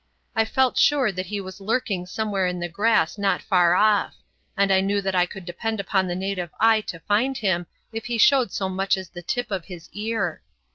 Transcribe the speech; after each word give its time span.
I 0.35 0.45
felt 0.45 0.79
sure 0.79 1.11
that 1.11 1.27
he 1.27 1.39
was 1.39 1.61
lurking 1.61 2.07
somewhere 2.07 2.47
in 2.47 2.59
the 2.59 2.67
grass 2.67 3.19
not 3.19 3.39
far 3.39 3.75
off, 3.75 4.15
and 4.57 4.73
I 4.73 4.81
knew 4.81 4.99
that 4.99 5.13
I 5.13 5.27
could 5.27 5.45
depend 5.45 5.79
upon 5.79 6.07
the 6.07 6.15
native 6.15 6.49
eye 6.59 6.81
to 6.87 6.99
find 7.01 7.37
him 7.37 7.67
if 7.93 8.05
he 8.07 8.17
showed 8.17 8.51
so 8.51 8.67
much 8.67 8.97
as 8.97 9.09
the 9.09 9.21
tip 9.21 9.51
of 9.51 9.65
his 9.65 9.89
ear. 9.93 10.41